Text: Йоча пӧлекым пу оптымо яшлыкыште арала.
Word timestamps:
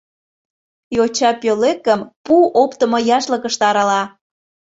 Йоча 0.95 1.31
пӧлекым 1.41 2.01
пу 2.25 2.35
оптымо 2.61 2.99
яшлыкыште 3.17 3.63
арала. 3.69 4.03